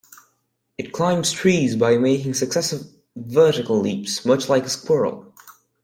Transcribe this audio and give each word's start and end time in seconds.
It 0.79 0.93
climbs 0.93 1.31
trees 1.31 1.75
by 1.75 1.95
making 1.99 2.33
successive 2.33 2.87
vertical 3.15 3.79
leaps, 3.79 4.25
much 4.25 4.49
like 4.49 4.63
a 4.65 4.69
squirrel. 4.71 5.31